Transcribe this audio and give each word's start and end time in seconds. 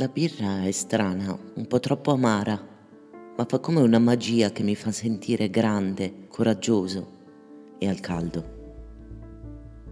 La 0.00 0.08
birra 0.08 0.64
è 0.64 0.70
strana, 0.70 1.38
un 1.56 1.66
po' 1.66 1.78
troppo 1.78 2.12
amara, 2.12 2.58
ma 3.36 3.44
fa 3.46 3.58
come 3.58 3.82
una 3.82 3.98
magia 3.98 4.50
che 4.50 4.62
mi 4.62 4.74
fa 4.74 4.90
sentire 4.92 5.50
grande, 5.50 6.26
coraggioso 6.26 7.10
e 7.78 7.86
al 7.86 8.00
caldo. 8.00 8.44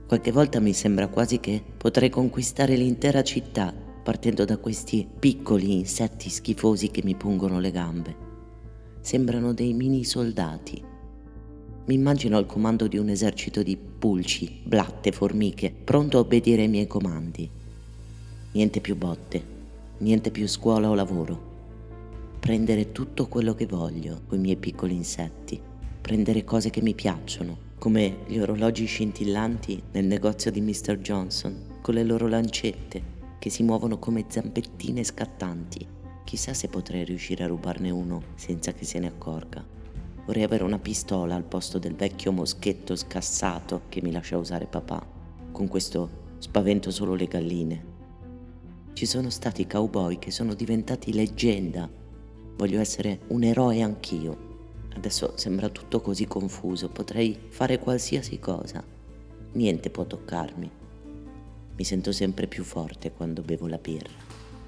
Qualche 0.07 0.33
volta 0.33 0.61
mi 0.61 0.73
sembra 0.73 1.09
quasi 1.09 1.41
che 1.41 1.63
potrei 1.77 2.09
conquistare 2.09 2.75
l'intera 2.75 3.23
città 3.23 3.71
partendo 4.03 4.47
da 4.47 4.57
questi 4.57 5.07
piccoli 5.19 5.75
insetti 5.75 6.31
schifosi 6.31 6.91
che 6.91 7.03
mi 7.05 7.15
pungono 7.15 7.61
le 7.61 7.71
gambe. 7.71 8.17
Sembrano 9.03 9.53
dei 9.53 9.75
mini 9.75 10.05
soldati. 10.05 10.83
Mi 11.85 11.95
immagino 11.95 12.39
al 12.39 12.47
comando 12.47 12.87
di 12.87 12.97
un 12.97 13.11
esercito 13.11 13.63
di 13.63 13.77
pulci, 13.77 14.63
blatte, 14.65 15.13
formiche, 15.13 15.71
pronto 15.71 16.17
a 16.17 16.21
obbedire 16.21 16.63
ai 16.63 16.69
miei 16.69 16.87
comandi. 16.87 17.51
Niente 18.53 18.81
più 18.81 18.97
botte, 18.97 19.57
niente 19.99 20.31
più 20.31 20.47
scuola 20.47 20.89
o 20.89 20.95
lavoro. 20.95 21.57
Prendere 22.39 22.93
tutto 22.93 23.27
quello 23.27 23.55
che 23.55 23.67
voglio 23.67 24.23
con 24.27 24.39
i 24.39 24.43
miei 24.43 24.57
piccoli 24.57 24.95
insetti, 24.95 25.61
prendere 26.01 26.45
cose 26.45 26.71
che 26.71 26.81
mi 26.81 26.95
piacciono, 26.95 27.67
come 27.79 28.19
gli 28.27 28.39
orologi 28.39 28.87
scintillanti 28.87 29.83
nel 29.93 30.05
negozio 30.05 30.51
di 30.51 30.61
Mr. 30.61 30.99
Johnson, 30.99 31.79
con 31.81 31.95
le 31.95 32.05
loro 32.05 32.27
lancette 32.27 33.17
che 33.39 33.51
si 33.51 33.63
muovono 33.63 33.99
come 33.99 34.25
zampettine 34.29 35.05
scattanti. 35.05 35.87
Chissà 36.25 36.55
se 36.55 36.69
potrei 36.69 37.05
riuscire 37.05 37.45
a 37.45 37.47
rubarne 37.47 37.91
uno 37.91 38.23
senza 38.35 38.73
che 38.73 38.85
se 38.85 38.99
ne 38.99 39.07
accorga. 39.07 39.65
Vorrei 40.27 40.43
avere 40.43 40.65
una 40.65 40.79
pistola 40.79 41.35
al 41.35 41.45
posto 41.45 41.79
del 41.79 41.95
vecchio 41.95 42.33
moschetto 42.33 42.95
scassato 42.97 43.83
che 43.89 44.03
mi 44.03 44.13
lascia 44.13 44.37
usare 44.37 44.67
papà. 44.67 45.05
Con 45.53 45.69
questo 45.69 46.27
spavento 46.39 46.91
solo 46.91 47.15
le 47.15 47.27
galline. 47.27 47.88
Ci 48.99 49.07
sono 49.07 49.31
stati 49.31 49.65
cowboy 49.65 50.19
che 50.19 50.33
sono 50.33 50.55
diventati 50.55 51.13
leggenda. 51.13 51.89
Voglio 52.57 52.81
essere 52.81 53.21
un 53.29 53.45
eroe 53.45 53.81
anch'io. 53.81 54.87
Adesso 54.97 55.35
sembra 55.37 55.69
tutto 55.69 56.01
così 56.01 56.27
confuso, 56.27 56.89
potrei 56.89 57.39
fare 57.47 57.79
qualsiasi 57.79 58.41
cosa. 58.41 58.83
Niente 59.53 59.91
può 59.91 60.05
toccarmi. 60.05 60.71
Mi 61.77 61.85
sento 61.85 62.11
sempre 62.11 62.49
più 62.49 62.65
forte 62.65 63.13
quando 63.13 63.43
bevo 63.43 63.69
la 63.69 63.79
birra, 63.79 64.11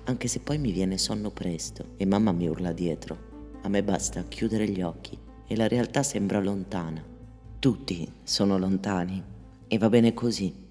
anche 0.05 0.29
se 0.29 0.39
poi 0.39 0.59
mi 0.59 0.71
viene 0.71 0.97
sonno 0.97 1.33
presto 1.33 1.95
e 1.97 2.07
mamma 2.07 2.31
mi 2.31 2.47
urla 2.47 2.71
dietro. 2.71 3.19
A 3.63 3.69
me 3.69 3.83
basta 3.83 4.23
chiudere 4.29 4.69
gli 4.69 4.81
occhi 4.81 5.19
e 5.45 5.57
la 5.57 5.67
realtà 5.67 6.05
sembra 6.05 6.39
lontana. 6.39 7.05
Tutti 7.59 8.09
sono 8.23 8.59
lontani 8.59 9.21
e 9.67 9.77
va 9.77 9.89
bene 9.89 10.15
così. 10.15 10.70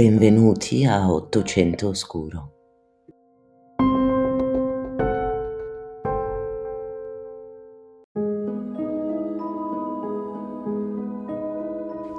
Benvenuti 0.00 0.86
a 0.86 1.12
800 1.12 1.88
Oscuro. 1.88 2.52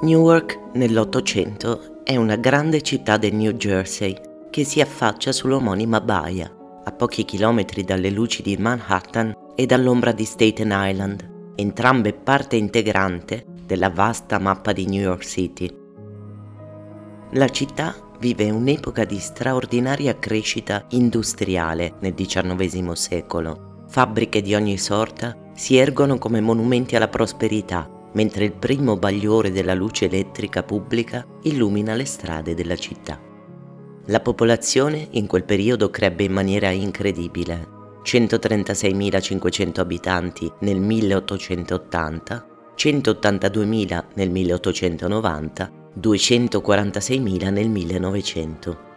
Newark 0.03 0.59
nell'Ottocento 0.73 2.03
è 2.03 2.15
una 2.17 2.35
grande 2.35 2.83
città 2.83 3.17
del 3.17 3.33
New 3.33 3.53
Jersey 3.53 4.15
che 4.51 4.63
si 4.63 4.79
affaccia 4.79 5.31
sull'omonima 5.31 5.99
baia, 6.01 6.55
a 6.83 6.91
pochi 6.91 7.25
chilometri 7.25 7.83
dalle 7.83 8.11
luci 8.11 8.43
di 8.43 8.57
Manhattan 8.57 9.33
e 9.55 9.65
dall'ombra 9.65 10.11
di 10.11 10.25
Staten 10.25 10.69
Island, 10.71 11.53
entrambe 11.55 12.13
parte 12.13 12.57
integrante 12.57 13.43
della 13.65 13.89
vasta 13.89 14.37
mappa 14.37 14.71
di 14.71 14.85
New 14.85 15.01
York 15.01 15.25
City. 15.25 15.80
La 17.35 17.47
città 17.47 17.95
vive 18.19 18.49
un'epoca 18.49 19.05
di 19.05 19.17
straordinaria 19.17 20.19
crescita 20.19 20.83
industriale 20.89 21.93
nel 22.01 22.13
XIX 22.13 22.91
secolo. 22.91 23.85
Fabbriche 23.87 24.41
di 24.41 24.53
ogni 24.53 24.77
sorta 24.77 25.37
si 25.55 25.77
ergono 25.77 26.17
come 26.17 26.41
monumenti 26.41 26.97
alla 26.97 27.07
prosperità 27.07 27.89
mentre 28.13 28.43
il 28.43 28.51
primo 28.51 28.97
bagliore 28.97 29.49
della 29.49 29.73
luce 29.73 30.05
elettrica 30.05 30.63
pubblica 30.63 31.25
illumina 31.43 31.93
le 31.95 32.03
strade 32.03 32.53
della 32.53 32.75
città. 32.75 33.17
La 34.07 34.19
popolazione 34.19 35.07
in 35.11 35.25
quel 35.27 35.45
periodo 35.45 35.89
crebbe 35.89 36.23
in 36.23 36.33
maniera 36.33 36.69
incredibile. 36.69 37.65
136.500 38.03 39.79
abitanti 39.79 40.51
nel 40.59 40.81
1880, 40.81 42.47
182.000 42.75 44.03
nel 44.15 44.29
1890, 44.29 45.71
246.000 45.99 47.51
nel 47.51 47.69
1900. 47.69 48.89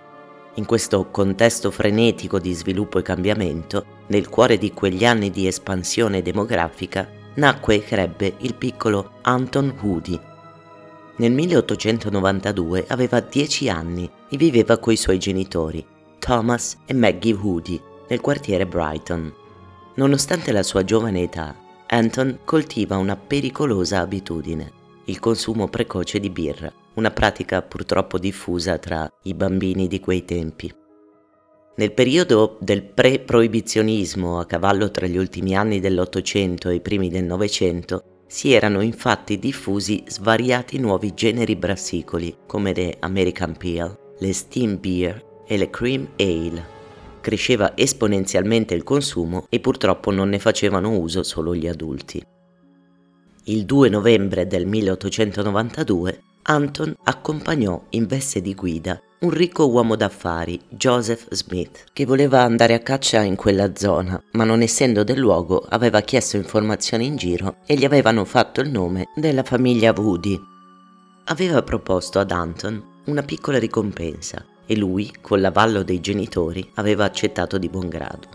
In 0.56 0.66
questo 0.66 1.08
contesto 1.10 1.72
frenetico 1.72 2.38
di 2.38 2.52
sviluppo 2.52 2.98
e 2.98 3.02
cambiamento, 3.02 3.84
nel 4.06 4.28
cuore 4.28 4.56
di 4.56 4.72
quegli 4.72 5.04
anni 5.04 5.30
di 5.30 5.48
espansione 5.48 6.22
demografica, 6.22 7.08
nacque 7.34 7.76
e 7.76 7.82
crebbe 7.82 8.34
il 8.38 8.54
piccolo 8.54 9.14
Anton 9.22 9.76
Woody. 9.80 10.20
Nel 11.16 11.32
1892 11.32 12.84
aveva 12.88 13.18
10 13.20 13.68
anni 13.68 14.08
e 14.28 14.36
viveva 14.36 14.78
coi 14.78 14.96
suoi 14.96 15.18
genitori, 15.18 15.84
Thomas 16.20 16.78
e 16.86 16.94
Maggie 16.94 17.32
Woody, 17.32 17.80
nel 18.08 18.20
quartiere 18.20 18.66
Brighton. 18.66 19.32
Nonostante 19.96 20.52
la 20.52 20.62
sua 20.62 20.84
giovane 20.84 21.22
età, 21.22 21.56
Anton 21.86 22.40
coltiva 22.44 22.96
una 22.96 23.16
pericolosa 23.16 23.98
abitudine, 23.98 24.72
il 25.06 25.18
consumo 25.18 25.68
precoce 25.68 26.18
di 26.18 26.30
birra, 26.30 26.72
una 26.94 27.10
pratica 27.10 27.62
purtroppo 27.62 28.18
diffusa 28.18 28.78
tra 28.78 29.10
i 29.22 29.34
bambini 29.34 29.88
di 29.88 30.00
quei 30.00 30.24
tempi. 30.24 30.72
Nel 31.76 31.92
periodo 31.92 32.56
del 32.60 32.84
pre-proibizionismo, 32.84 34.38
a 34.38 34.46
cavallo 34.46 34.90
tra 34.90 35.06
gli 35.06 35.16
ultimi 35.16 35.56
anni 35.56 35.80
dell'Ottocento 35.80 36.68
e 36.68 36.76
i 36.76 36.80
primi 36.80 37.08
del 37.08 37.24
Novecento, 37.24 38.22
si 38.26 38.52
erano 38.52 38.80
infatti 38.80 39.38
diffusi 39.38 40.04
svariati 40.06 40.78
nuovi 40.78 41.14
generi 41.14 41.56
brassicoli, 41.56 42.36
come 42.46 42.72
le 42.72 42.96
American 43.00 43.56
Pale, 43.56 43.98
le 44.18 44.32
Steam 44.32 44.78
Beer 44.78 45.42
e 45.46 45.56
le 45.56 45.68
Cream 45.70 46.10
Ale. 46.16 46.72
Cresceva 47.20 47.76
esponenzialmente 47.76 48.74
il 48.74 48.84
consumo 48.84 49.46
e 49.48 49.58
purtroppo 49.58 50.10
non 50.10 50.28
ne 50.28 50.38
facevano 50.38 50.96
uso 50.96 51.22
solo 51.22 51.54
gli 51.54 51.66
adulti. 51.66 52.24
Il 53.44 53.64
2 53.64 53.88
novembre 53.88 54.46
del 54.46 54.66
1892 54.66 56.22
Anton 56.46 56.94
accompagnò 57.04 57.84
in 57.90 58.06
veste 58.06 58.42
di 58.42 58.54
guida 58.54 59.00
un 59.20 59.30
ricco 59.30 59.66
uomo 59.70 59.96
d'affari, 59.96 60.60
Joseph 60.68 61.32
Smith, 61.32 61.84
che 61.94 62.04
voleva 62.04 62.42
andare 62.42 62.74
a 62.74 62.80
caccia 62.80 63.22
in 63.22 63.34
quella 63.34 63.74
zona, 63.74 64.22
ma 64.32 64.44
non 64.44 64.60
essendo 64.60 65.04
del 65.04 65.18
luogo 65.18 65.64
aveva 65.66 66.02
chiesto 66.02 66.36
informazioni 66.36 67.06
in 67.06 67.16
giro 67.16 67.56
e 67.64 67.76
gli 67.76 67.86
avevano 67.86 68.26
fatto 68.26 68.60
il 68.60 68.68
nome 68.68 69.06
della 69.14 69.42
famiglia 69.42 69.94
Woody. 69.96 70.38
Aveva 71.24 71.62
proposto 71.62 72.18
ad 72.18 72.30
Anton 72.30 73.00
una 73.06 73.22
piccola 73.22 73.58
ricompensa 73.58 74.44
e 74.66 74.76
lui, 74.76 75.10
con 75.22 75.40
l'avallo 75.40 75.82
dei 75.82 76.00
genitori, 76.00 76.70
aveva 76.74 77.04
accettato 77.04 77.56
di 77.56 77.70
buon 77.70 77.88
grado. 77.88 78.28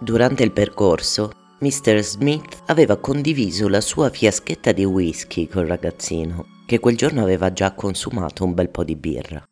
Durante 0.00 0.42
il 0.42 0.50
percorso, 0.50 1.30
Mr. 1.60 2.00
Smith 2.00 2.62
aveva 2.66 2.96
condiviso 2.96 3.68
la 3.68 3.80
sua 3.80 4.10
fiaschetta 4.10 4.72
di 4.72 4.84
whisky 4.84 5.46
col 5.46 5.66
ragazzino 5.66 6.53
che 6.66 6.78
quel 6.80 6.96
giorno 6.96 7.22
aveva 7.22 7.52
già 7.52 7.72
consumato 7.72 8.44
un 8.44 8.54
bel 8.54 8.70
po' 8.70 8.84
di 8.84 8.96
birra. 8.96 9.46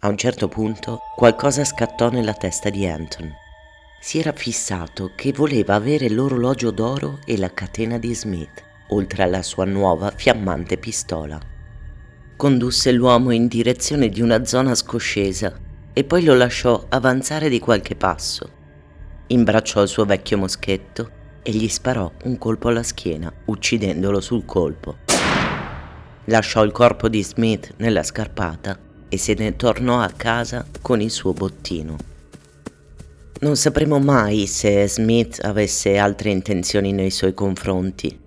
A 0.00 0.08
un 0.08 0.16
certo 0.16 0.48
punto 0.48 1.00
qualcosa 1.14 1.64
scattò 1.64 2.10
nella 2.10 2.32
testa 2.32 2.70
di 2.70 2.86
Anton. 2.86 3.30
Si 4.00 4.18
era 4.18 4.32
fissato 4.32 5.12
che 5.16 5.32
voleva 5.32 5.74
avere 5.74 6.08
l'orologio 6.08 6.70
d'oro 6.70 7.18
e 7.26 7.36
la 7.36 7.52
catena 7.52 7.98
di 7.98 8.14
Smith, 8.14 8.62
oltre 8.88 9.22
alla 9.22 9.42
sua 9.42 9.64
nuova 9.64 10.10
fiammante 10.14 10.78
pistola. 10.78 11.38
Condusse 12.36 12.92
l'uomo 12.92 13.32
in 13.32 13.48
direzione 13.48 14.08
di 14.08 14.20
una 14.20 14.44
zona 14.44 14.74
scoscesa 14.74 15.58
e 15.92 16.04
poi 16.04 16.24
lo 16.24 16.34
lasciò 16.34 16.86
avanzare 16.88 17.48
di 17.48 17.58
qualche 17.58 17.96
passo. 17.96 18.50
Imbracciò 19.28 19.82
il 19.82 19.88
suo 19.88 20.04
vecchio 20.04 20.38
moschetto 20.38 21.10
e 21.42 21.50
gli 21.52 21.68
sparò 21.68 22.10
un 22.24 22.38
colpo 22.38 22.68
alla 22.68 22.82
schiena, 22.82 23.32
uccidendolo 23.46 24.20
sul 24.20 24.44
colpo 24.44 25.04
lasciò 26.26 26.62
il 26.64 26.72
corpo 26.72 27.08
di 27.08 27.22
Smith 27.22 27.74
nella 27.78 28.02
scarpata 28.02 28.78
e 29.08 29.18
se 29.18 29.34
ne 29.34 29.56
tornò 29.56 30.00
a 30.00 30.12
casa 30.14 30.66
con 30.80 31.00
il 31.00 31.10
suo 31.10 31.32
bottino. 31.32 31.96
Non 33.38 33.56
sapremo 33.56 33.98
mai 33.98 34.46
se 34.46 34.88
Smith 34.88 35.40
avesse 35.42 35.98
altre 35.98 36.30
intenzioni 36.30 36.92
nei 36.92 37.10
suoi 37.10 37.34
confronti. 37.34 38.18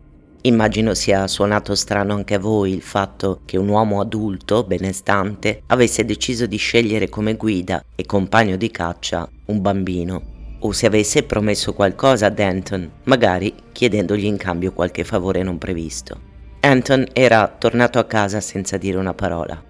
Immagino 0.41 0.93
sia 0.93 1.27
suonato 1.27 1.75
strano 1.75 2.13
anche 2.13 2.35
a 2.35 2.39
voi 2.39 2.71
il 2.71 2.81
fatto 2.81 3.41
che 3.43 3.57
un 3.57 3.67
uomo 3.67 3.99
adulto, 3.99 4.63
benestante, 4.63 5.63
avesse 5.67 6.05
deciso 6.05 6.45
di 6.45 6.57
scegliere 6.57 7.09
come 7.09 7.35
guida 7.35 7.83
e 7.95 8.05
compagno 8.05 8.55
di 8.55 8.71
caccia 8.71 9.27
un 9.45 9.61
bambino, 9.61 10.57
o 10.59 10.71
se 10.71 10.85
avesse 10.85 11.23
promesso 11.23 11.73
qualcosa 11.73 12.27
a 12.27 12.29
Denton, 12.29 12.89
magari 13.05 13.53
chiedendogli 13.71 14.25
in 14.25 14.37
cambio 14.37 14.71
qualche 14.71 15.03
favore 15.03 15.43
non 15.43 15.57
previsto. 15.57 16.28
Anton 16.61 17.07
era 17.13 17.47
tornato 17.47 17.99
a 17.99 18.03
casa 18.03 18.41
senza 18.41 18.75
dire 18.75 18.97
una 18.97 19.13
parola. 19.13 19.63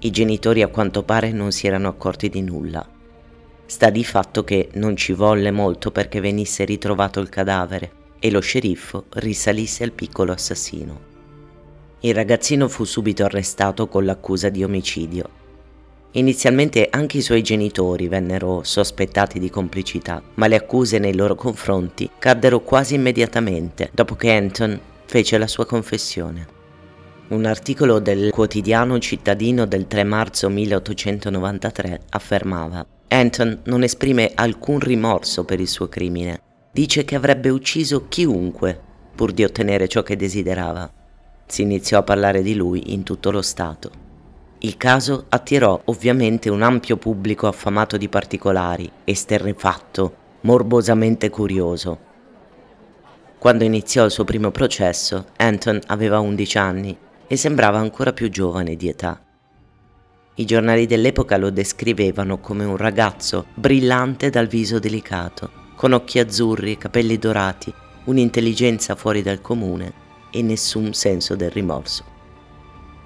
I 0.00 0.10
genitori 0.10 0.60
a 0.60 0.68
quanto 0.68 1.02
pare 1.02 1.32
non 1.32 1.50
si 1.50 1.66
erano 1.66 1.88
accorti 1.88 2.28
di 2.28 2.42
nulla. 2.42 2.86
Sta 3.64 3.88
di 3.88 4.04
fatto 4.04 4.44
che 4.44 4.68
non 4.74 4.96
ci 4.96 5.14
volle 5.14 5.50
molto 5.50 5.90
perché 5.90 6.20
venisse 6.20 6.66
ritrovato 6.66 7.20
il 7.20 7.30
cadavere 7.30 7.90
e 8.18 8.30
lo 8.30 8.40
sceriffo 8.40 9.04
risalisse 9.14 9.82
al 9.82 9.92
piccolo 9.92 10.32
assassino. 10.32 11.00
Il 12.00 12.14
ragazzino 12.14 12.68
fu 12.68 12.84
subito 12.84 13.24
arrestato 13.24 13.88
con 13.88 14.04
l'accusa 14.04 14.50
di 14.50 14.62
omicidio. 14.62 15.28
Inizialmente 16.12 16.88
anche 16.90 17.16
i 17.16 17.22
suoi 17.22 17.42
genitori 17.42 18.08
vennero 18.08 18.62
sospettati 18.62 19.38
di 19.38 19.48
complicità, 19.48 20.22
ma 20.34 20.48
le 20.48 20.56
accuse 20.56 20.98
nei 20.98 21.14
loro 21.14 21.34
confronti 21.34 22.10
caddero 22.18 22.60
quasi 22.60 22.94
immediatamente 22.94 23.88
dopo 23.94 24.14
che 24.16 24.32
Anton 24.32 24.80
fece 25.06 25.38
la 25.38 25.46
sua 25.46 25.64
confessione. 25.64 26.46
Un 27.28 27.44
articolo 27.44 27.98
del 27.98 28.30
quotidiano 28.30 28.98
cittadino 28.98 29.66
del 29.66 29.86
3 29.86 30.04
marzo 30.04 30.48
1893 30.48 32.02
affermava 32.10 32.86
Anton 33.08 33.60
non 33.64 33.84
esprime 33.84 34.32
alcun 34.34 34.80
rimorso 34.80 35.44
per 35.44 35.60
il 35.60 35.68
suo 35.68 35.88
crimine. 35.88 36.40
Dice 36.72 37.04
che 37.04 37.14
avrebbe 37.14 37.48
ucciso 37.48 38.08
chiunque 38.08 38.78
pur 39.14 39.32
di 39.32 39.44
ottenere 39.44 39.88
ciò 39.88 40.02
che 40.02 40.16
desiderava. 40.16 40.90
Si 41.46 41.62
iniziò 41.62 41.98
a 41.98 42.02
parlare 42.02 42.42
di 42.42 42.54
lui 42.54 42.92
in 42.92 43.04
tutto 43.04 43.30
lo 43.30 43.42
Stato. 43.42 43.90
Il 44.58 44.76
caso 44.76 45.26
attirò 45.28 45.80
ovviamente 45.84 46.50
un 46.50 46.62
ampio 46.62 46.96
pubblico 46.96 47.46
affamato 47.46 47.96
di 47.96 48.08
particolari, 48.08 48.90
esterrefatto, 49.04 50.16
morbosamente 50.42 51.30
curioso. 51.30 51.98
Quando 53.38 53.64
iniziò 53.64 54.04
il 54.04 54.10
suo 54.10 54.24
primo 54.24 54.50
processo, 54.50 55.26
Anton 55.36 55.78
aveva 55.88 56.20
11 56.20 56.58
anni 56.58 56.96
e 57.26 57.36
sembrava 57.36 57.78
ancora 57.78 58.12
più 58.12 58.30
giovane 58.30 58.76
di 58.76 58.88
età. 58.88 59.20
I 60.36 60.44
giornali 60.44 60.86
dell'epoca 60.86 61.36
lo 61.36 61.50
descrivevano 61.50 62.40
come 62.40 62.64
un 62.64 62.76
ragazzo 62.76 63.46
brillante 63.54 64.30
dal 64.30 64.46
viso 64.46 64.78
delicato, 64.78 65.50
con 65.76 65.92
occhi 65.92 66.18
azzurri 66.18 66.78
capelli 66.78 67.18
dorati, 67.18 67.72
un'intelligenza 68.04 68.94
fuori 68.94 69.22
dal 69.22 69.40
comune 69.40 69.92
e 70.30 70.42
nessun 70.42 70.94
senso 70.94 71.36
del 71.36 71.50
rimorso. 71.50 72.04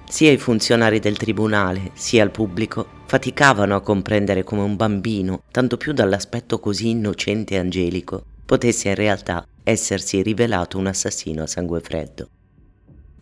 Sia 0.09 0.31
i 0.31 0.39
funzionari 0.39 1.01
del 1.01 1.17
tribunale 1.17 1.91
sia 1.95 2.25
il 2.25 2.31
pubblico 2.31 2.87
faticavano 3.07 3.75
a 3.77 3.81
comprendere 3.81 4.45
come 4.45 4.63
un 4.63 4.77
bambino, 4.77 5.43
tanto 5.51 5.77
più 5.77 5.93
dall'aspetto 5.93 6.59
così 6.59 6.91
innocente 6.91 7.55
e 7.55 7.59
angelico, 7.59 8.25
potesse 8.45 8.89
in 8.89 8.97
realtà 8.97 9.47
essersi 9.63 10.23
rivelato 10.23 10.79
un 10.79 10.87
assassino 10.87 11.43
a 11.43 11.47
sangue 11.47 11.81
freddo. 11.81 12.29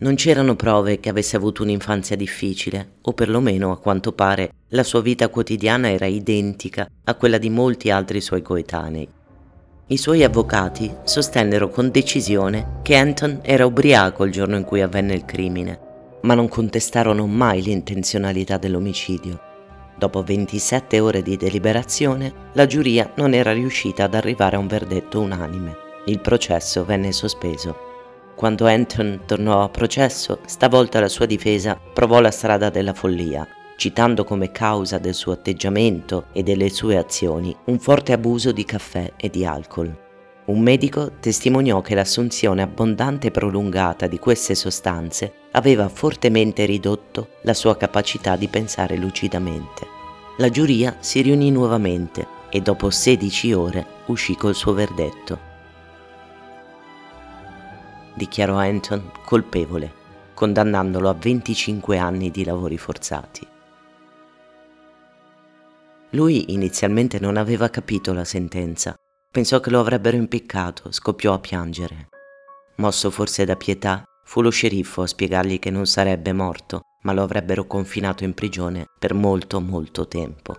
Non 0.01 0.15
c'erano 0.15 0.55
prove 0.55 1.01
che 1.01 1.09
avesse 1.09 1.35
avuto 1.35 1.61
un'infanzia 1.63 2.15
difficile, 2.15 2.93
o 3.01 3.13
perlomeno, 3.13 3.71
a 3.71 3.79
quanto 3.79 4.13
pare, 4.13 4.53
la 4.69 4.83
sua 4.83 5.01
vita 5.01 5.27
quotidiana 5.27 5.89
era 5.89 6.05
identica 6.05 6.89
a 7.03 7.15
quella 7.15 7.37
di 7.37 7.49
molti 7.49 7.91
altri 7.91 8.21
suoi 8.21 8.41
coetanei. 8.41 9.07
I 9.87 9.97
suoi 9.97 10.23
avvocati 10.23 10.89
sostennero 11.03 11.69
con 11.69 11.89
decisione 11.91 12.79
che 12.81 12.95
Anton 12.95 13.39
era 13.41 13.65
ubriaco 13.65 14.23
il 14.23 14.31
giorno 14.31 14.55
in 14.55 14.63
cui 14.63 14.81
avvenne 14.81 15.15
il 15.15 15.25
crimine, 15.25 15.79
ma 16.21 16.33
non 16.33 16.47
contestarono 16.47 17.25
mai 17.27 17.61
l'intenzionalità 17.61 18.57
dell'omicidio. 18.57 19.39
Dopo 19.97 20.23
27 20.23 20.99
ore 21.01 21.21
di 21.21 21.35
deliberazione, 21.35 22.51
la 22.53 22.65
giuria 22.67 23.11
non 23.15 23.33
era 23.33 23.51
riuscita 23.51 24.05
ad 24.05 24.13
arrivare 24.13 24.55
a 24.55 24.59
un 24.59 24.67
verdetto 24.67 25.19
unanime. 25.19 25.87
Il 26.05 26.19
processo 26.19 26.85
venne 26.85 27.11
sospeso. 27.11 27.87
Quando 28.35 28.67
Anton 28.67 29.21
tornò 29.25 29.63
a 29.63 29.69
processo, 29.69 30.39
stavolta 30.45 30.99
la 30.99 31.09
sua 31.09 31.25
difesa 31.25 31.79
provò 31.93 32.19
la 32.19 32.31
strada 32.31 32.69
della 32.69 32.93
follia 32.93 33.47
citando 33.79 34.25
come 34.25 34.51
causa 34.51 34.97
del 34.97 35.13
suo 35.13 35.31
atteggiamento 35.31 36.25
e 36.33 36.43
delle 36.43 36.69
sue 36.69 36.97
azioni 36.97 37.55
un 37.65 37.79
forte 37.79 38.11
abuso 38.11 38.51
di 38.51 38.65
caffè 38.65 39.13
e 39.15 39.29
di 39.29 39.45
alcol. 39.45 40.07
Un 40.47 40.59
medico 40.59 41.13
testimoniò 41.21 41.79
che 41.79 41.95
l'assunzione 41.95 42.61
abbondante 42.61 43.27
e 43.27 43.31
prolungata 43.31 44.07
di 44.07 44.19
queste 44.19 44.53
sostanze 44.53 45.31
aveva 45.51 45.87
fortemente 45.87 46.65
ridotto 46.65 47.29
la 47.43 47.53
sua 47.53 47.77
capacità 47.77 48.35
di 48.35 48.49
pensare 48.49 48.97
lucidamente. 48.97 49.87
La 50.39 50.49
giuria 50.49 50.97
si 50.99 51.21
riunì 51.21 51.49
nuovamente 51.49 52.27
e 52.49 52.59
dopo 52.59 52.89
16 52.89 53.53
ore 53.53 53.85
uscì 54.07 54.35
col 54.35 54.55
suo 54.55 54.73
verdetto. 54.73 55.48
Dichiarò 58.19 58.57
Anton 58.57 59.11
colpevole, 59.23 59.93
condannandolo 60.33 61.07
a 61.07 61.13
25 61.13 61.97
anni 61.97 62.29
di 62.31 62.43
lavori 62.43 62.77
forzati. 62.77 63.47
Lui 66.09 66.51
inizialmente 66.51 67.17
non 67.21 67.37
aveva 67.37 67.69
capito 67.69 68.11
la 68.11 68.25
sentenza. 68.25 68.93
Pensò 69.31 69.61
che 69.61 69.69
lo 69.69 69.79
avrebbero 69.79 70.17
impiccato, 70.17 70.91
scoppiò 70.91 71.31
a 71.31 71.39
piangere. 71.39 72.09
Mosso 72.75 73.09
forse 73.09 73.45
da 73.45 73.55
pietà, 73.55 74.03
fu 74.25 74.41
lo 74.41 74.49
sceriffo 74.49 75.03
a 75.03 75.07
spiegargli 75.07 75.57
che 75.57 75.71
non 75.71 75.85
sarebbe 75.85 76.33
morto, 76.33 76.81
ma 77.03 77.13
lo 77.13 77.23
avrebbero 77.23 77.67
confinato 77.67 78.25
in 78.25 78.33
prigione 78.33 78.87
per 78.99 79.13
molto 79.13 79.61
molto 79.61 80.09
tempo. 80.09 80.57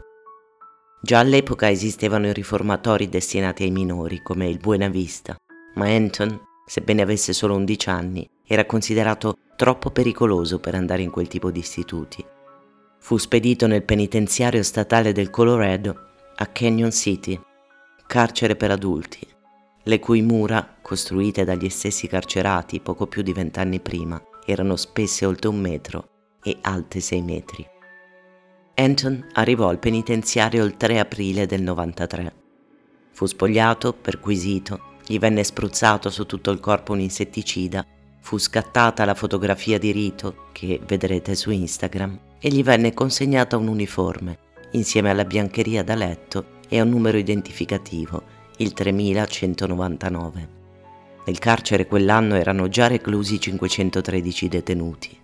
Già 1.02 1.18
all'epoca 1.18 1.68
esistevano 1.68 2.26
i 2.28 2.32
riformatori 2.32 3.10
destinati 3.10 3.64
ai 3.64 3.70
minori, 3.70 4.22
come 4.22 4.48
il 4.48 4.56
Buena 4.56 4.88
Vista, 4.88 5.36
ma 5.74 5.88
Anton, 5.88 6.48
sebbene 6.70 7.02
avesse 7.02 7.32
solo 7.32 7.56
11 7.56 7.88
anni, 7.90 8.30
era 8.46 8.64
considerato 8.64 9.38
troppo 9.56 9.90
pericoloso 9.90 10.60
per 10.60 10.76
andare 10.76 11.02
in 11.02 11.10
quel 11.10 11.26
tipo 11.26 11.50
di 11.50 11.58
istituti 11.58 12.24
Fu 13.02 13.16
spedito 13.16 13.66
nel 13.66 13.82
penitenziario 13.82 14.62
statale 14.62 15.10
del 15.12 15.30
Colorado 15.30 16.10
a 16.36 16.46
Canyon 16.46 16.92
City, 16.92 17.40
carcere 18.06 18.54
per 18.54 18.70
adulti, 18.70 19.26
le 19.82 19.98
cui 19.98 20.22
mura, 20.22 20.76
costruite 20.80 21.44
dagli 21.44 21.68
stessi 21.70 22.06
carcerati 22.06 22.78
poco 22.78 23.06
più 23.06 23.22
di 23.22 23.32
vent'anni 23.32 23.80
prima, 23.80 24.22
erano 24.46 24.76
spesse 24.76 25.26
oltre 25.26 25.48
un 25.48 25.58
metro 25.58 26.08
e 26.40 26.58
alte 26.60 27.00
sei 27.00 27.22
metri. 27.22 27.66
Anton 28.74 29.26
arrivò 29.32 29.68
al 29.68 29.78
penitenziario 29.78 30.64
il 30.64 30.76
3 30.76 31.00
aprile 31.00 31.46
del 31.46 31.62
93. 31.62 32.34
Fu 33.10 33.26
spogliato, 33.26 33.92
perquisito, 33.92 34.89
gli 35.10 35.18
venne 35.18 35.42
spruzzato 35.42 36.08
su 36.08 36.24
tutto 36.24 36.52
il 36.52 36.60
corpo 36.60 36.92
un 36.92 37.00
insetticida, 37.00 37.84
fu 38.20 38.38
scattata 38.38 39.04
la 39.04 39.16
fotografia 39.16 39.76
di 39.76 39.90
rito 39.90 40.46
che 40.52 40.80
vedrete 40.86 41.34
su 41.34 41.50
Instagram 41.50 42.16
e 42.38 42.48
gli 42.48 42.62
venne 42.62 42.94
consegnata 42.94 43.56
un 43.56 43.66
uniforme, 43.66 44.38
insieme 44.70 45.10
alla 45.10 45.24
biancheria 45.24 45.82
da 45.82 45.96
letto 45.96 46.58
e 46.68 46.78
a 46.78 46.84
un 46.84 46.90
numero 46.90 47.18
identificativo, 47.18 48.22
il 48.58 48.72
3199. 48.72 50.48
Nel 51.26 51.38
carcere 51.40 51.88
quell'anno 51.88 52.36
erano 52.36 52.68
già 52.68 52.86
reclusi 52.86 53.40
513 53.40 54.46
detenuti, 54.46 55.18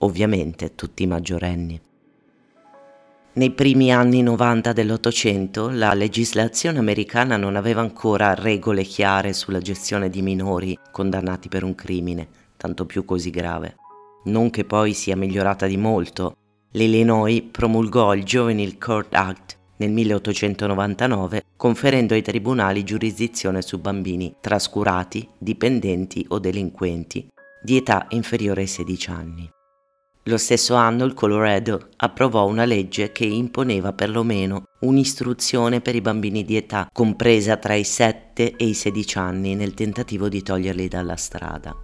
ovviamente 0.00 0.74
tutti 0.74 1.06
maggiorenni. 1.06 1.80
Nei 3.34 3.50
primi 3.50 3.90
anni 3.90 4.20
90 4.22 4.74
dell'Ottocento 4.74 5.70
la 5.70 5.94
legislazione 5.94 6.78
americana 6.78 7.38
non 7.38 7.56
aveva 7.56 7.80
ancora 7.80 8.34
regole 8.34 8.82
chiare 8.82 9.32
sulla 9.32 9.60
gestione 9.60 10.10
di 10.10 10.20
minori 10.20 10.78
condannati 10.90 11.48
per 11.48 11.64
un 11.64 11.74
crimine, 11.74 12.28
tanto 12.58 12.84
più 12.84 13.06
così 13.06 13.30
grave. 13.30 13.76
Non 14.24 14.50
che 14.50 14.66
poi 14.66 14.92
sia 14.92 15.16
migliorata 15.16 15.66
di 15.66 15.78
molto, 15.78 16.36
l'Illinois 16.72 17.42
promulgò 17.50 18.14
il 18.14 18.22
Juvenile 18.22 18.76
Court 18.76 19.14
Act 19.14 19.56
nel 19.78 19.92
1899 19.92 21.42
conferendo 21.56 22.12
ai 22.12 22.22
tribunali 22.22 22.84
giurisdizione 22.84 23.62
su 23.62 23.78
bambini 23.80 24.34
trascurati, 24.42 25.26
dipendenti 25.38 26.26
o 26.28 26.38
delinquenti 26.38 27.28
di 27.62 27.78
età 27.78 28.08
inferiore 28.10 28.60
ai 28.60 28.66
16 28.66 29.10
anni. 29.10 29.50
Lo 30.26 30.36
stesso 30.36 30.76
anno 30.76 31.04
il 31.04 31.14
Colorado 31.14 31.88
approvò 31.96 32.46
una 32.46 32.64
legge 32.64 33.10
che 33.10 33.24
imponeva 33.24 33.92
perlomeno 33.92 34.62
un'istruzione 34.82 35.80
per 35.80 35.96
i 35.96 36.00
bambini 36.00 36.44
di 36.44 36.56
età 36.56 36.88
compresa 36.92 37.56
tra 37.56 37.74
i 37.74 37.82
7 37.82 38.54
e 38.54 38.64
i 38.64 38.74
16 38.74 39.18
anni 39.18 39.56
nel 39.56 39.74
tentativo 39.74 40.28
di 40.28 40.40
toglierli 40.40 40.86
dalla 40.86 41.16
strada. 41.16 41.74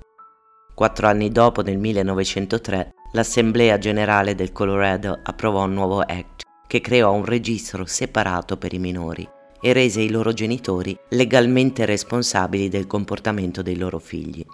Quattro 0.73 1.09
anni 1.09 1.31
dopo, 1.31 1.63
nel 1.63 1.79
1903, 1.79 2.93
l'Assemblea 3.15 3.77
generale 3.79 4.37
del 4.37 4.53
Colorado 4.53 5.19
approvò 5.21 5.65
un 5.65 5.75
nuovo 5.75 5.99
act 5.99 6.45
che 6.69 6.81
creò 6.81 7.13
un 7.13 7.25
registro 7.25 7.87
separato 7.87 8.57
per 8.57 8.73
i 8.73 8.79
minori 8.79 9.29
e 9.61 9.73
rese 9.73 10.01
i 10.01 10.11
loro 10.11 10.33
genitori 10.33 10.97
legalmente 11.09 11.85
responsabili 11.85 12.69
del 12.69 12.87
comportamento 12.87 13.63
dei 13.63 13.77
loro 13.77 13.99
figli. 13.99 14.47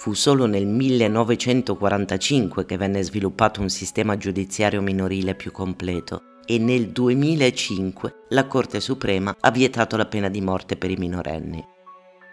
Fu 0.00 0.14
solo 0.14 0.46
nel 0.46 0.66
1945 0.66 2.64
che 2.64 2.78
venne 2.78 3.02
sviluppato 3.02 3.60
un 3.60 3.68
sistema 3.68 4.16
giudiziario 4.16 4.80
minorile 4.80 5.34
più 5.34 5.52
completo 5.52 6.38
e 6.46 6.56
nel 6.56 6.88
2005 6.88 8.24
la 8.30 8.46
Corte 8.46 8.80
Suprema 8.80 9.36
ha 9.38 9.50
vietato 9.50 9.98
la 9.98 10.06
pena 10.06 10.30
di 10.30 10.40
morte 10.40 10.78
per 10.78 10.90
i 10.90 10.96
minorenni. 10.96 11.62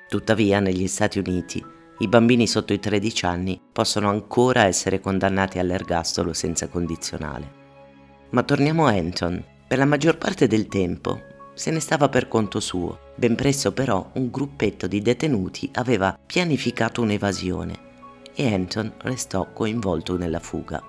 Tuttavia 0.08 0.62
negli 0.62 0.88
Stati 0.88 1.20
Uniti 1.20 1.62
i 1.98 2.08
bambini 2.08 2.48
sotto 2.48 2.72
i 2.72 2.80
13 2.80 3.26
anni 3.26 3.62
possono 3.74 4.08
ancora 4.08 4.64
essere 4.64 5.02
condannati 5.02 5.60
all'ergastolo 5.60 6.32
senza 6.32 6.70
condizionale. 6.70 7.52
Ma 8.30 8.44
torniamo 8.44 8.86
a 8.86 8.92
Anton. 8.92 9.44
Per 9.68 9.78
la 9.78 9.84
maggior 9.84 10.18
parte 10.18 10.48
del 10.48 10.68
tempo 10.68 11.20
se 11.58 11.72
ne 11.72 11.80
stava 11.80 12.08
per 12.08 12.28
conto 12.28 12.60
suo. 12.60 13.00
Ben 13.16 13.36
presto 13.36 13.74
però 13.74 14.12
un 14.14 14.30
gruppetto 14.30 14.86
di 14.86 15.02
detenuti 15.02 15.70
aveva 15.74 16.18
pianificato 16.24 17.02
un'evasione 17.02 17.86
e 18.36 18.54
Anton 18.54 18.94
restò 19.00 19.52
coinvolto 19.52 20.16
nella 20.16 20.40
fuga. 20.40 20.82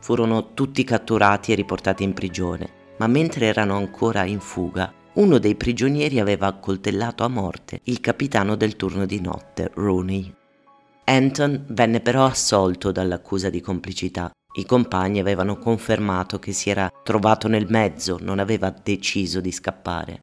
Furono 0.00 0.52
tutti 0.54 0.82
catturati 0.82 1.52
e 1.52 1.54
riportati 1.54 2.02
in 2.02 2.12
prigione, 2.12 2.68
ma 2.98 3.06
mentre 3.06 3.46
erano 3.46 3.76
ancora 3.76 4.24
in 4.24 4.40
fuga, 4.40 4.92
uno 5.14 5.38
dei 5.38 5.54
prigionieri 5.54 6.18
aveva 6.18 6.48
accoltellato 6.48 7.22
a 7.22 7.28
morte 7.28 7.80
il 7.84 8.00
capitano 8.00 8.56
del 8.56 8.74
turno 8.74 9.06
di 9.06 9.20
notte, 9.20 9.70
Rooney. 9.74 10.34
Anton 11.04 11.64
venne 11.68 12.00
però 12.00 12.24
assolto 12.24 12.90
dall'accusa 12.90 13.50
di 13.50 13.60
complicità. 13.60 14.30
I 14.58 14.64
compagni 14.64 15.20
avevano 15.20 15.58
confermato 15.58 16.38
che 16.38 16.52
si 16.52 16.70
era 16.70 16.90
trovato 17.02 17.46
nel 17.46 17.66
mezzo, 17.68 18.16
non 18.20 18.38
aveva 18.38 18.74
deciso 18.82 19.40
di 19.40 19.52
scappare. 19.52 20.22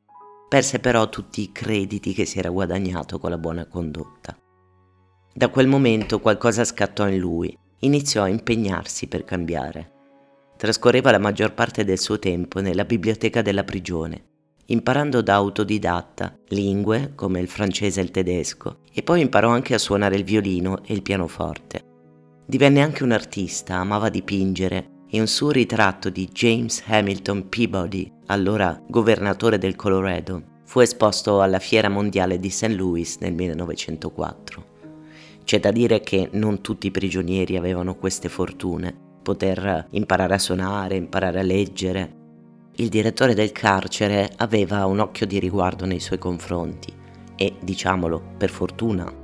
Perse 0.50 0.80
però 0.80 1.08
tutti 1.08 1.42
i 1.42 1.52
crediti 1.52 2.14
che 2.14 2.26
si 2.26 2.40
era 2.40 2.50
guadagnato 2.50 3.20
con 3.20 3.30
la 3.30 3.38
buona 3.38 3.68
condotta. 3.68 4.36
Da 5.32 5.50
quel 5.50 5.68
momento 5.68 6.20
qualcosa 6.20 6.66
scattò 6.66 7.08
in 7.08 7.20
lui, 7.20 7.56
iniziò 7.80 8.24
a 8.24 8.28
impegnarsi 8.28 9.08
per 9.08 9.24
cambiare. 9.24 9.92
Trascorreva 10.58 11.12
la 11.12 11.20
maggior 11.20 11.54
parte 11.54 11.84
del 11.84 12.00
suo 12.00 12.18
tempo 12.18 12.60
nella 12.60 12.86
biblioteca 12.86 13.44
della 13.44 13.64
prigione, 13.64 14.30
imparando 14.66 15.22
da 15.22 15.36
autodidatta 15.36 16.40
lingue 16.48 17.12
come 17.14 17.40
il 17.40 17.48
francese 17.48 18.00
e 18.00 18.04
il 18.04 18.12
tedesco 18.12 18.80
e 18.92 19.04
poi 19.04 19.22
imparò 19.22 19.50
anche 19.50 19.76
a 19.76 19.80
suonare 19.80 20.16
il 20.16 20.24
violino 20.24 20.84
e 20.84 20.94
il 20.94 21.04
pianoforte. 21.04 21.92
Divenne 22.54 22.84
anche 22.84 23.02
un 23.02 23.12
artista, 23.12 23.78
amava 23.78 24.10
dipingere 24.10 25.06
e 25.10 25.20
un 25.20 25.26
suo 25.26 25.50
ritratto 25.50 26.12
di 26.12 26.30
James 26.32 26.84
Hamilton 26.86 27.50
Peabody, 27.50 28.08
allora 28.28 28.80
governatore 28.88 29.58
del 29.58 29.76
Colorado, 29.76 30.60
fu 30.64 30.80
esposto 30.80 31.42
alla 31.42 31.58
Fiera 31.58 31.90
Mondiale 31.90 32.38
di 32.38 32.52
St. 32.52 32.68
Louis 32.68 33.18
nel 33.22 33.34
1904. 33.34 34.66
C'è 35.44 35.60
da 35.60 35.72
dire 35.72 36.02
che 36.02 36.30
non 36.34 36.62
tutti 36.62 36.86
i 36.86 36.92
prigionieri 36.92 37.58
avevano 37.58 37.96
queste 37.96 38.30
fortune, 38.30 38.96
poter 39.24 39.88
imparare 39.90 40.36
a 40.36 40.38
suonare, 40.38 40.96
imparare 40.96 41.40
a 41.40 41.44
leggere, 41.44 42.16
il 42.76 42.90
direttore 42.90 43.34
del 43.34 43.52
carcere 43.52 44.30
aveva 44.38 44.86
un 44.86 45.00
occhio 45.00 45.26
di 45.26 45.40
riguardo 45.40 45.88
nei 45.88 46.00
suoi 46.00 46.20
confronti 46.20 46.94
e, 47.36 47.56
diciamolo, 47.64 48.22
per 48.38 48.52
fortuna. 48.52 49.23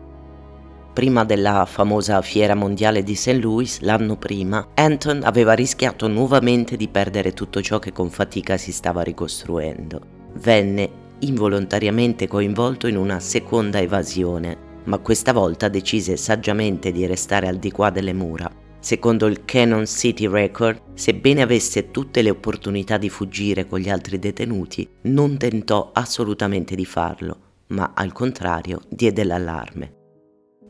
Prima 1.00 1.24
della 1.24 1.65
famosa 1.65 2.22
fiera 2.22 2.56
mondiale 2.56 3.03
di 3.03 3.15
St. 3.15 3.39
Louis, 3.39 3.79
l'anno 3.79 4.18
prima, 4.18 4.72
Anton 4.74 5.22
aveva 5.24 5.53
rischiato 5.53 6.10
nuovamente 6.10 6.75
di 6.75 6.89
perdere 6.89 7.32
tutto 7.32 7.62
ciò 7.62 7.79
che 7.79 7.94
con 7.94 8.10
fatica 8.10 8.58
si 8.58 8.74
stava 8.74 9.01
ricostruendo. 9.01 10.01
Venne 10.34 10.89
involontariamente 11.20 12.27
coinvolto 12.27 12.88
in 12.88 12.98
una 12.98 13.22
seconda 13.22 13.79
evasione, 13.79 14.82
ma 14.84 14.98
questa 14.98 15.32
volta 15.32 15.70
decise 15.70 16.18
saggiamente 16.18 16.91
di 16.91 17.06
restare 17.06 17.48
al 17.48 17.60
di 17.60 17.72
qua 17.72 17.91
delle 17.91 18.12
mura 18.12 18.51
Secondo 18.82 19.25
il 19.27 19.46
Canon 19.46 19.86
City 19.86 20.27
Record, 20.27 20.82
sebbene 20.96 21.41
avesse 21.41 21.91
tutte 21.91 22.22
le 22.22 22.29
opportunità 22.29 22.98
di 22.98 23.08
fuggire 23.08 23.65
con 23.65 23.79
gli 23.79 23.89
altri 23.89 24.20
detenuti, 24.20 24.86
non 25.03 25.38
tentò 25.38 25.91
assolutamente 25.94 26.75
di 26.75 26.86
farlo, 26.86 27.38
ma 27.68 27.94
al 27.96 28.12
contrario 28.12 28.82
diede 28.89 29.24
l'allarme. 29.24 29.99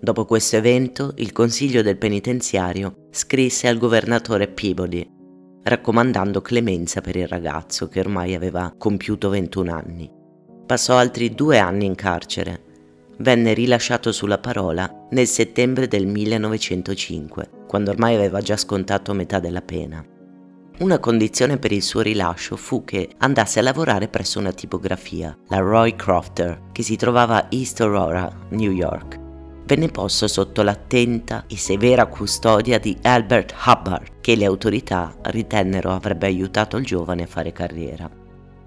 Dopo 0.02 0.24
questo 0.24 0.56
evento, 0.56 1.12
il 1.18 1.34
consiglio 1.34 1.82
del 1.82 1.98
penitenziario 1.98 3.08
scrisse 3.12 3.68
al 3.68 3.78
governatore 3.78 4.48
Peabody, 4.48 5.06
raccomandando 5.64 6.42
clemenza 6.42 7.02
per 7.02 7.18
il 7.18 7.28
ragazzo 7.28 7.90
che 7.90 8.00
ormai 8.00 8.34
aveva 8.34 8.74
compiuto 8.78 9.28
21 9.28 9.74
anni. 9.74 10.10
Passò 10.66 10.98
altri 10.98 11.36
due 11.36 11.58
anni 11.58 11.86
in 11.86 11.96
carcere, 11.96 12.64
venne 13.18 13.54
rilasciato 13.54 14.14
sulla 14.14 14.38
parola 14.38 15.08
nel 15.10 15.28
settembre 15.28 15.90
del 15.90 16.08
1905, 16.08 17.50
quando 17.68 17.92
ormai 17.92 18.16
aveva 18.16 18.40
già 18.40 18.56
scontato 18.56 19.14
metà 19.14 19.40
della 19.40 19.62
pena. 19.62 20.02
Una 20.80 21.00
condizione 21.00 21.58
per 21.58 21.74
il 21.74 21.84
suo 21.84 22.00
rilascio 22.00 22.56
fu 22.56 22.86
che 22.86 23.10
andasse 23.18 23.60
a 23.60 23.64
lavorare 23.64 24.08
presso 24.08 24.40
una 24.40 24.54
tipografia, 24.54 25.38
la 25.50 25.58
Roy 25.58 25.94
Crofter, 25.98 26.70
che 26.72 26.84
si 26.84 26.96
trovava 26.96 27.36
a 27.36 27.48
East 27.50 27.82
Aurora, 27.82 28.34
New 28.52 28.72
York. 28.72 29.19
Venne 29.70 29.90
posto 29.90 30.28
sotto 30.28 30.64
l'attenta 30.64 31.44
e 31.48 31.56
severa 31.56 32.08
custodia 32.08 32.80
di 32.80 32.98
Albert 33.04 33.54
Hubbard, 33.68 34.14
che 34.20 34.36
le 34.36 34.46
autorità 34.46 35.16
ritennero 35.26 35.92
avrebbe 35.92 36.26
aiutato 36.26 36.78
il 36.78 36.86
giovane 36.86 37.22
a 37.22 37.28
fare 37.28 37.52
carriera. 37.52 38.10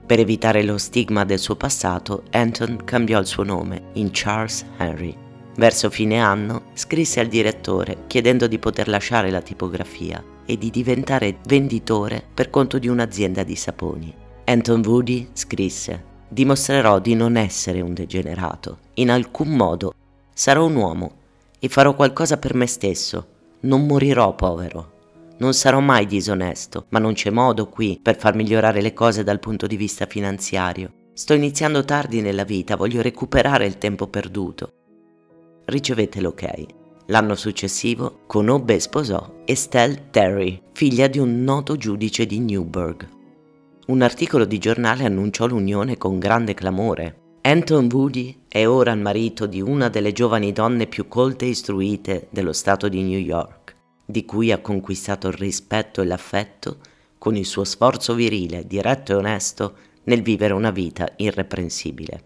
Per 0.06 0.20
evitare 0.20 0.62
lo 0.62 0.78
stigma 0.78 1.24
del 1.24 1.40
suo 1.40 1.56
passato, 1.56 2.22
Anton 2.30 2.84
cambiò 2.84 3.18
il 3.18 3.26
suo 3.26 3.42
nome 3.42 3.86
in 3.94 4.10
Charles 4.12 4.64
Henry. 4.76 5.12
Verso 5.56 5.90
fine 5.90 6.20
anno 6.20 6.66
scrisse 6.74 7.18
al 7.18 7.26
direttore 7.26 8.04
chiedendo 8.06 8.46
di 8.46 8.60
poter 8.60 8.86
lasciare 8.86 9.32
la 9.32 9.42
tipografia 9.42 10.22
e 10.46 10.56
di 10.56 10.70
diventare 10.70 11.38
venditore 11.48 12.22
per 12.32 12.48
conto 12.48 12.78
di 12.78 12.86
un'azienda 12.86 13.42
di 13.42 13.56
saponi. 13.56 14.14
Anton 14.44 14.82
Woody 14.86 15.30
scrisse 15.32 16.10
Dimostrerò 16.28 17.00
di 17.00 17.14
non 17.14 17.36
essere 17.36 17.80
un 17.80 17.92
degenerato, 17.92 18.78
in 18.94 19.10
alcun 19.10 19.48
modo. 19.48 19.94
Sarò 20.34 20.64
un 20.64 20.76
uomo 20.76 21.12
e 21.58 21.68
farò 21.68 21.94
qualcosa 21.94 22.38
per 22.38 22.54
me 22.54 22.66
stesso. 22.66 23.26
Non 23.60 23.86
morirò 23.86 24.34
povero. 24.34 24.90
Non 25.38 25.54
sarò 25.54 25.80
mai 25.80 26.06
disonesto, 26.06 26.86
ma 26.90 26.98
non 26.98 27.14
c'è 27.14 27.30
modo 27.30 27.68
qui 27.68 27.98
per 28.02 28.16
far 28.16 28.34
migliorare 28.34 28.80
le 28.80 28.92
cose 28.92 29.24
dal 29.24 29.40
punto 29.40 29.66
di 29.66 29.76
vista 29.76 30.06
finanziario. 30.06 30.92
Sto 31.12 31.34
iniziando 31.34 31.84
tardi 31.84 32.20
nella 32.20 32.44
vita, 32.44 32.76
voglio 32.76 33.02
recuperare 33.02 33.66
il 33.66 33.78
tempo 33.78 34.06
perduto. 34.06 34.72
Ricevette 35.66 36.20
l'ok. 36.20 36.64
L'anno 37.06 37.34
successivo 37.34 38.20
conobbe 38.26 38.74
e 38.74 38.80
sposò 38.80 39.42
Estelle 39.44 40.08
Terry, 40.10 40.60
figlia 40.72 41.08
di 41.08 41.18
un 41.18 41.42
noto 41.44 41.76
giudice 41.76 42.24
di 42.24 42.38
Newburgh. 42.38 43.08
Un 43.88 44.00
articolo 44.00 44.44
di 44.44 44.58
giornale 44.58 45.04
annunciò 45.04 45.46
l'unione 45.46 45.98
con 45.98 46.18
grande 46.18 46.54
clamore. 46.54 47.21
Anton 47.42 47.88
Woody 47.90 48.44
è 48.48 48.66
ora 48.66 48.92
il 48.92 49.00
marito 49.00 49.46
di 49.46 49.60
una 49.60 49.88
delle 49.88 50.12
giovani 50.12 50.52
donne 50.52 50.86
più 50.86 51.08
colte 51.08 51.44
e 51.44 51.48
istruite 51.48 52.28
dello 52.30 52.52
stato 52.52 52.88
di 52.88 53.02
New 53.02 53.18
York 53.18 53.62
di 54.12 54.24
cui 54.24 54.52
ha 54.52 54.60
conquistato 54.60 55.28
il 55.28 55.34
rispetto 55.34 56.02
e 56.02 56.04
l'affetto 56.04 56.78
con 57.18 57.34
il 57.34 57.46
suo 57.46 57.64
sforzo 57.64 58.14
virile, 58.14 58.66
diretto 58.66 59.12
e 59.12 59.14
onesto 59.16 59.76
nel 60.04 60.22
vivere 60.22 60.52
una 60.52 60.70
vita 60.70 61.12
irreprensibile. 61.16 62.24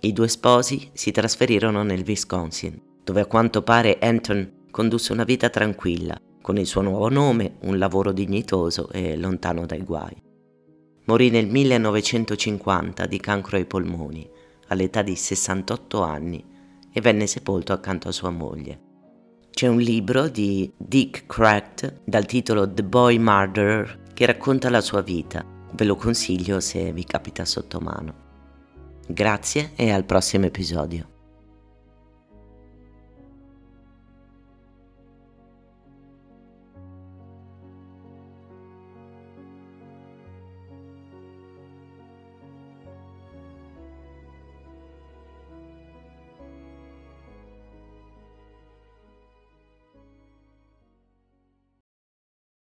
I 0.00 0.12
due 0.12 0.28
sposi 0.28 0.90
si 0.92 1.10
trasferirono 1.10 1.82
nel 1.82 2.04
Wisconsin, 2.06 2.80
dove 3.02 3.22
a 3.22 3.26
quanto 3.26 3.62
pare 3.62 3.98
Anton 4.00 4.66
condusse 4.70 5.12
una 5.12 5.24
vita 5.24 5.48
tranquilla, 5.48 6.20
con 6.42 6.58
il 6.58 6.66
suo 6.66 6.82
nuovo 6.82 7.08
nome, 7.08 7.56
un 7.62 7.78
lavoro 7.78 8.12
dignitoso 8.12 8.90
e 8.90 9.16
lontano 9.16 9.66
dai 9.66 9.82
guai. 9.82 10.27
Morì 11.08 11.30
nel 11.30 11.46
1950 11.46 13.06
di 13.06 13.18
cancro 13.18 13.56
ai 13.56 13.64
polmoni, 13.64 14.28
all'età 14.66 15.00
di 15.00 15.16
68 15.16 16.02
anni, 16.02 16.44
e 16.92 17.00
venne 17.00 17.26
sepolto 17.26 17.72
accanto 17.72 18.08
a 18.08 18.12
sua 18.12 18.28
moglie. 18.28 18.80
C'è 19.50 19.68
un 19.68 19.78
libro 19.78 20.28
di 20.28 20.70
Dick 20.76 21.24
Cracked 21.24 22.02
dal 22.04 22.26
titolo 22.26 22.70
The 22.70 22.84
Boy 22.84 23.16
Murderer 23.16 24.02
che 24.12 24.26
racconta 24.26 24.68
la 24.68 24.82
sua 24.82 25.00
vita. 25.00 25.42
Ve 25.72 25.84
lo 25.84 25.96
consiglio 25.96 26.60
se 26.60 26.92
vi 26.92 27.04
capita 27.04 27.46
sotto 27.46 27.80
mano. 27.80 28.26
Grazie 29.06 29.72
e 29.76 29.90
al 29.90 30.04
prossimo 30.04 30.44
episodio. 30.44 31.17